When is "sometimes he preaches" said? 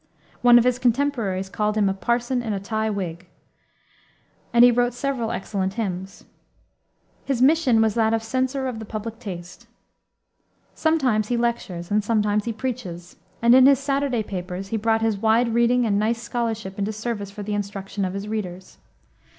12.03-13.17